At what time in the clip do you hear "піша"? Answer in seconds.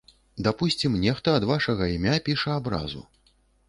2.31-2.61